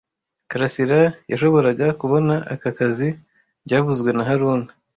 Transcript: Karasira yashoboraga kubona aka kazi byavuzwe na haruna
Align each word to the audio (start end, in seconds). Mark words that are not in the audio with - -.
Karasira 0.49 0.99
yashoboraga 1.31 1.87
kubona 2.01 2.33
aka 2.53 2.69
kazi 2.77 3.09
byavuzwe 3.65 4.09
na 4.13 4.23
haruna 4.29 4.69